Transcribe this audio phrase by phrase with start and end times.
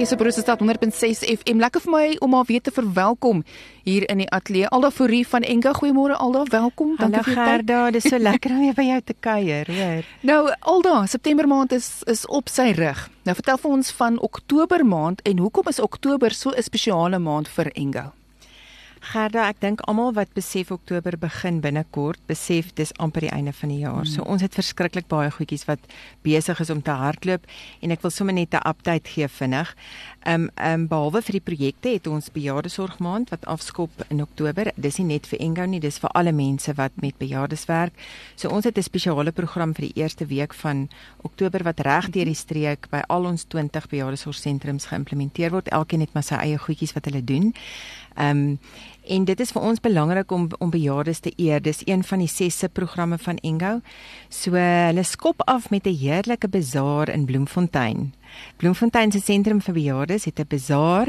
[0.00, 1.58] Hier is op Rosestad 100.6 FM.
[1.60, 3.42] Lekker vir my om haar weer te verwelkom
[3.84, 4.68] hier in die ateljee.
[4.72, 6.94] Alda Fourie van Enga, goeiemôre Alda, welkom.
[6.96, 10.08] Dankie vir Gerda, dis so lekker om weer by jou te kuier, hoor.
[10.24, 10.38] Nou
[10.72, 13.02] Alda, September maand is is op sy rug.
[13.28, 17.52] Nou vertel vir ons van Oktober maand en hoekom is Oktober so 'n spesiale maand
[17.52, 18.06] vir Enga?
[19.00, 23.72] Gerda, ek dink almal wat besef Oktober begin binnekort, besef dis amper die einde van
[23.72, 24.04] die jaar.
[24.04, 24.10] Mm.
[24.12, 25.80] So ons het verskriklik baie goedjies wat
[26.20, 27.48] besig is om te hardloop
[27.80, 29.74] en ek wil sommer net 'n update gee vinnig.
[30.20, 34.70] Ehm um, ehm um, behalwe vir die projekte het ons bejaardesorgmaand wat afskop in Oktober.
[34.76, 37.94] Dis nie net vir Engo nie, dis vir alle mense wat met bejaardes werk.
[38.36, 40.88] So ons het 'n spesiale program vir die eerste week van
[41.22, 45.68] Oktober wat reg deur die streek by al ons 20 bejaardesorgsentrums geïmplementeer word.
[45.68, 47.54] Elkeen het maar sy eie goedjies wat hulle doen.
[48.16, 48.58] Ehm um,
[49.10, 51.60] en dit is vir ons belangrik om om bejaardes te eer.
[51.62, 53.80] Dis een van die sesse programme van Engo.
[54.28, 58.14] So hulle skop af met 'n heerlike bazaar in Bloemfontein.
[58.56, 61.08] Bloemfontein se sentrum vir bejaardes het 'n bazaar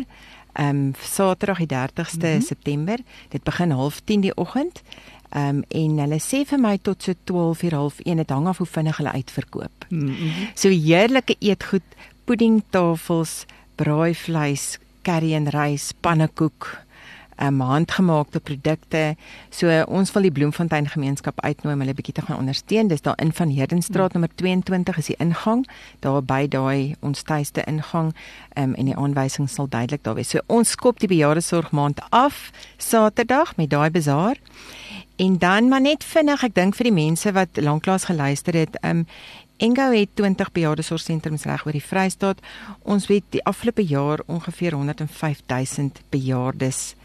[0.53, 2.41] ehm um, Saterdag die 30ste mm -hmm.
[2.41, 2.97] September.
[3.29, 4.81] Dit begin 09:30 die oggend.
[5.29, 8.97] Ehm um, en hulle sê vir my tot so 12:30 dit hang af hoe vinnig
[8.97, 9.85] hulle uitverkoop.
[9.89, 10.49] Mm -hmm.
[10.53, 11.87] So heerlike eetgoed,
[12.23, 16.83] puddingtafels, braaivleis, curry en rys, pannekoek,
[17.41, 19.15] um, handgemaakte produkte.
[19.49, 22.91] So uh, ons wil die Bloemfontein gemeenskap uitnooi om hulle bietjie te gaan ondersteun.
[22.91, 25.65] Dis daar in van Herdenstraat nommer 22 is die ingang.
[26.05, 28.13] Daar by daai ons tuiste ingang
[28.55, 30.31] um, en die aanwysing sal duidelik daar wees.
[30.33, 34.39] So ons skop die bejaardesorgmaand af Saterdag met daai bazaar.
[35.21, 39.05] En dan maar net vinnig, ek dink vir die mense wat lanklaas geluister het, um
[39.61, 42.39] Engo het 20 bejaardesorgsentrums reg oor die Vrystaat.
[42.81, 46.95] Ons het die afgelope jaar ongeveer 105 000 bejaardes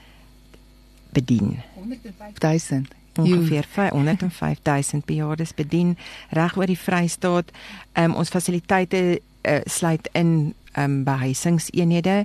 [1.16, 1.56] bedien.
[1.74, 5.96] 105000 ongeveer 105000 bejaardes bedien
[6.30, 7.50] reg oor die Vrystaat.
[7.96, 12.24] Um, ons fasiliteite uh, sluit in um, behuisingseenhede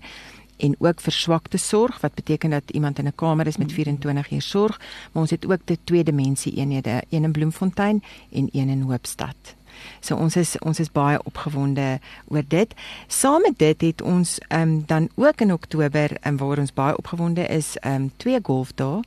[0.61, 4.41] en ook verswakte sorg wat beteken dat iemand in 'n kamer is met 24 uur
[4.41, 4.79] sorg,
[5.11, 9.55] maar ons het ook die twee dimensie eenhede, een in Bloemfontein en een in Hoopstad.
[9.99, 12.73] So ons is ons is baie opgewonde oor dit.
[13.07, 16.97] Saam met dit het ons ehm um, dan ook in Oktober um, waar ons baie
[16.97, 19.01] opgewonde is, ehm um, twee golfdae.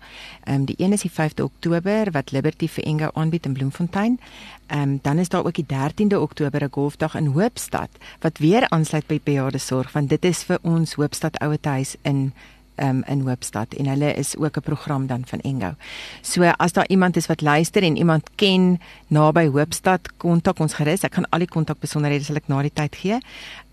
[0.44, 4.20] Ehm um, die een is die 5de Oktober wat Liberty vir Engo aanbied in Bloemfontein.
[4.66, 8.68] Ehm um, dan is daar ook die 13de Oktober 'n golfdag in Hoopstad wat weer
[8.68, 12.32] aansluit by bejaardesorg want dit is vir ons Hoopstad ouetehuis in
[12.76, 15.74] um, in Hoopstad en hulle is ook 'n program dan van Engo.
[16.20, 21.02] So as daar iemand is wat luister en iemand ken naby Hoopstad, kontak ons gerus.
[21.02, 23.18] Ek kan al die kontakbesonderhede sal ek na die tyd gee.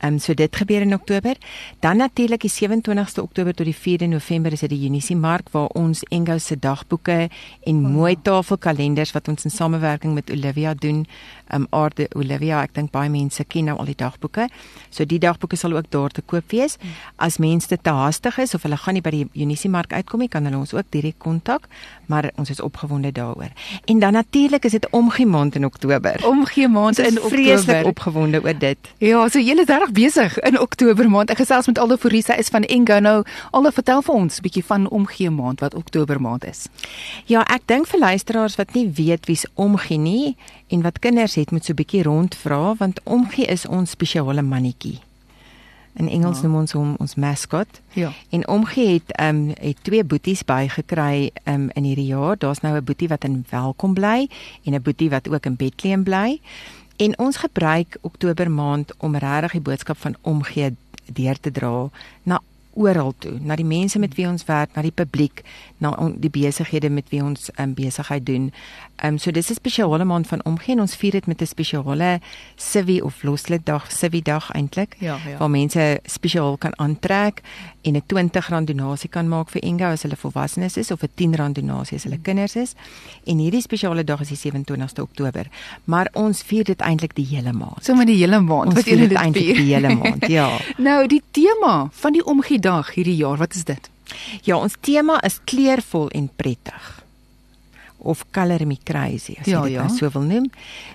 [0.02, 1.36] Ehm um, so dit gebeur in Oktober.
[1.80, 5.68] Dan natuurlik die 27ste Oktober tot die 4de November is dit die Unisie Mark waar
[5.68, 7.30] ons Engo se dagboeke
[7.64, 11.06] en oh, mooi tafelkalenders wat ons in samewerking met Olivia doen.
[11.48, 14.50] Ehm um, Aarde Olivia, ek dink baie mense ken nou al die dagboeke.
[14.90, 16.78] So die dagboeke sal ook daar te koop wees.
[17.16, 20.46] As mense te haastig is of hulle nie by die Unisie Mark uitkom nie, kan
[20.46, 21.68] hulle ons ook direk kontak,
[22.08, 23.52] maar ons is opgewonde daaroor.
[23.86, 26.26] En dan natuurlik is dit omgee maand in Oktober.
[26.28, 27.30] Omgee maand in Oktober.
[27.30, 28.78] Vreeslik opgewonde oor dit.
[28.98, 31.30] Ja, so julle is regtig besig in Oktober maand.
[31.30, 33.24] Ek gesels met Aldo Forisa is van Engo nou.
[33.52, 36.68] Aldo vertel vir ons 'n bietjie van omgee maand wat Oktober maand is.
[37.26, 40.36] Ja, ek dink vir luisteraars wat nie weet wie's omgee nie
[40.68, 45.11] en wat kinders het moet so 'n bietjie rondvra want omgee is ons spesiale mannetjie.
[45.94, 46.48] In Engels ja.
[46.48, 47.82] noem ons hom ons mascot.
[47.94, 48.12] Ja.
[48.30, 52.38] En omgee het ehm um, het twee boeties bygekry ehm um, in hierdie jaar.
[52.38, 54.30] Daar's nou 'n boetie wat in Welkom bly
[54.64, 56.40] en 'n boetie wat ook in Bethlehem bly.
[56.96, 60.76] En ons gebruik Oktober maand om regtig die boodskap van omgee
[61.06, 61.90] deur te dra
[62.24, 62.42] na
[62.74, 65.44] oral toe, na die mense met wie ons werk, na die publiek,
[65.78, 68.52] na die besighede met wie ons um, besigheid doen.
[69.02, 70.80] Ehm um, so dis 'n spesiale maand van omgee.
[70.80, 72.20] Ons vier dit met 'n spesiale
[72.56, 74.96] civi of loslid dag, civi dag eintlik.
[75.00, 75.38] Ja, ja.
[75.38, 77.42] Waar mense spesiaal kan aantrek
[77.82, 81.52] en 'n R20 donasie kan maak vir Engo as hulle volwassenes is of 'n R10
[81.52, 82.74] donasie as hulle kinders is.
[83.26, 85.48] En hierdie spesiale dag is die 27ste Oktober.
[85.84, 87.86] Maar ons vier dit eintlik die hele maand.
[87.86, 88.76] So met die hele maand.
[88.76, 90.28] Ons vier dit eintlik die hele maand.
[90.28, 90.58] Ja.
[90.90, 93.90] nou die tema van die omgee dag hierdie jaar, wat is dit?
[94.44, 96.98] Ja, ons tema is kleurvol en prettig.
[98.04, 99.84] of color me crazy as jy Ja, dit ja.
[99.86, 100.48] nou so wil noem.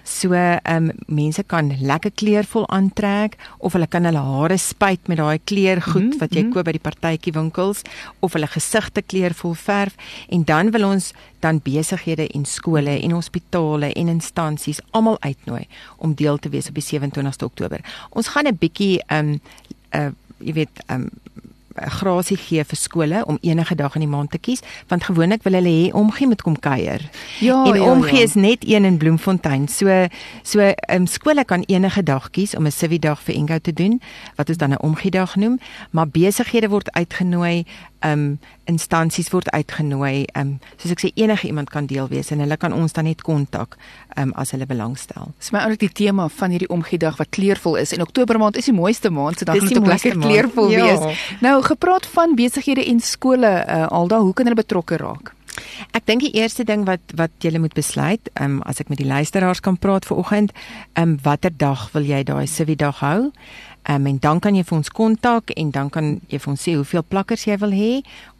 [0.03, 5.19] So ehm um, mense kan lekker kleurvol aantrek of hulle kan hulle hare spuit met
[5.19, 6.51] daai kleurgoed Mhm, wat jy mhm.
[6.53, 7.83] koop by die partytjie winkels
[8.21, 9.95] of hulle gesigte kleurvol verf
[10.29, 15.67] en dan wil ons dan besighede en skole en hospitale en instansies almal uitnooi
[15.99, 17.81] om deel te wees op die 27ste Oktober.
[18.11, 19.41] Ons gaan 'n bietjie ehm um,
[19.95, 20.11] uh
[20.43, 21.11] jy weet ehm um,
[21.99, 25.52] grasie gee vir skole om enige dag in die maand te kies want gewoonlik wil
[25.58, 27.02] hulle hê omgee moet kom kuier.
[27.40, 28.25] Ja, en ja, omgee ja.
[28.25, 29.69] is net een in Bloemfontein.
[29.69, 30.06] So
[30.43, 33.73] so ehm um, skole kan enige dag kies om 'n civi dag vir Engo te
[33.73, 34.00] doen
[34.37, 35.58] wat ons dan 'n omgee dag noem,
[35.90, 37.64] maar besighede word uitgenooi,
[38.04, 40.26] um, instansies word uitgenooi.
[40.34, 43.04] Ehm um, soos ek sê enige iemand kan deel wees en hulle kan ons dan
[43.04, 43.76] net kontak
[44.16, 45.32] ehm um, as hulle belangstel.
[45.38, 48.69] Dis my oulik die tema van hierdie omgiedag wat kleurvol is en Oktober maand is
[48.70, 50.32] die mooiste maand, so dan die dit ook lekker maand.
[50.32, 50.84] kleurvol Ja.
[50.87, 51.25] wees.
[51.40, 55.32] Nou gepraat van besighede en skole, uh, Alda, hoe kan hulle betrokke raak?
[55.96, 59.00] Ek dink die eerste ding wat wat jy moet besluit, ehm um, as ek met
[59.00, 60.52] die luisteraars kan praat vir oggend,
[60.94, 63.31] ehm um, watter dag wil jy daai civi dag hou?
[63.88, 66.73] Um, en dan kan jy vir ons kontak en dan kan jy vir ons sê
[66.75, 67.91] hoeveel plakkers jy wil hê.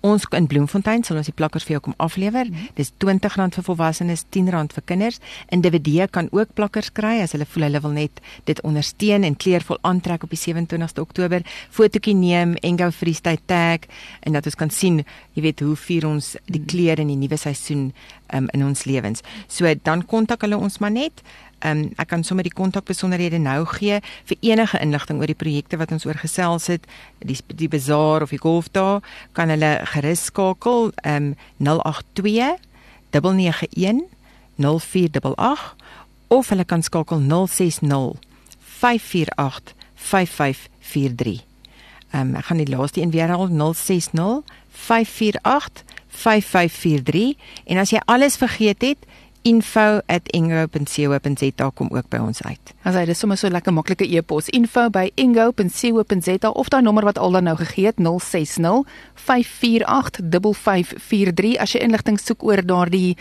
[0.07, 2.51] Ons in Bloemfontein sal ons die plakkers vir jou kom aflewer.
[2.75, 5.21] Dis R20 vir volwassenes, R10 vir kinders.
[5.55, 8.19] Individue kan ook plakkers kry as hulle voel hulle wil net
[8.51, 11.47] dit ondersteun en kleurvol aantrek op die 27ste Oktober.
[11.71, 13.87] Fotootjie neem, Engo Freestyle tag
[14.27, 15.05] en dat ons kan sien,
[15.39, 17.93] jy weet, hoe vier ons die kleure in die nuwe seisoen
[18.35, 19.23] um, in ons lewens.
[19.47, 21.23] So dan kontak hulle ons maar net.
[21.65, 25.93] Um, ek kan sommer die kontakbesonderhede nou gee vir enige inligting oor die projekte wat
[25.95, 26.85] ons oor gesels het,
[27.25, 29.01] die die bazaar of die golfdae,
[29.33, 32.61] kan hulle gerus skakel um 082
[33.17, 34.05] 991
[34.61, 35.75] 0488
[36.29, 38.21] of hulle kan skakel 060
[38.61, 41.45] 548 5543.
[42.13, 48.01] Ehm um, ek gaan die laaste een weer herhaal 060 548 5543 en as jy
[48.05, 49.09] alles vergeet het
[49.47, 52.75] info@ingo.co.za kom ook by ons uit.
[52.83, 57.57] As hy dis sommer so lekker maklike e-pos info@ingo.co.za of daai nommer wat Alda nou
[57.57, 58.83] gegee het 060
[59.15, 63.17] 548 5543 as jy inligting soek oor daardie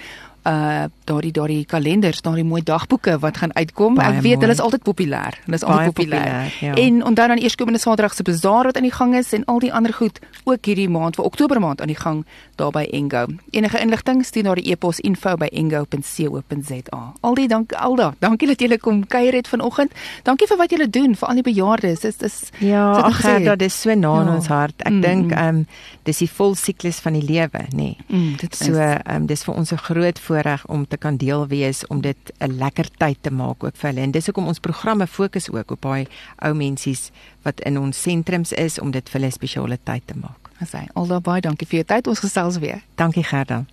[0.48, 3.96] uh daardie daardie kalenders, daardie mooi dagboeke wat gaan uitkom.
[3.96, 4.38] Baie ek weet mooi.
[4.40, 5.34] hulle is altyd populêr.
[5.46, 6.26] Hulle is altyd populêr.
[6.26, 6.74] populêr, ja.
[6.74, 9.74] En onthou dan eerskomende Saterdag se bazaar wat aan die gang is en al die
[9.74, 12.26] ander goed ook hierdie maand vir Oktober maand aan die gang
[12.56, 13.26] daar by Engo.
[13.52, 17.14] Enige inligting stuur na die e-pos info@engo.co.za.
[17.22, 18.14] Aldie dank Alda.
[18.20, 19.92] Dankie dat julle kom kuier het vanoggend.
[20.24, 22.00] Dankie vir wat julle doen vir al die bejaardes.
[22.00, 23.22] Dis dis Ja, ag.
[23.22, 24.36] Gerda, dis so na in Ja.
[24.36, 24.74] ons hart.
[24.82, 25.38] Ek Mm, dink mm.
[25.38, 25.68] ehm um,
[26.04, 27.76] dis die volsiklus van die lewe, nê.
[27.76, 27.98] Nee.
[28.08, 31.18] Mm, dit So is ehm um, dis vir ons 'n groot voorreg om te kan
[31.18, 34.02] deel wees om dit 'n lekker tyd te maak ook vir hulle.
[34.02, 37.12] En dis hoekom ons programme fokus ook op daai ou mensies
[37.42, 40.50] wat in ons sentrums is om dit vir hulle spesiale tyd te maak.
[40.60, 40.88] Asai.
[40.94, 42.08] Alda baie dankie vir jou tyd.
[42.08, 42.82] Ons gesels weer.
[42.96, 43.66] Dankie Gerda.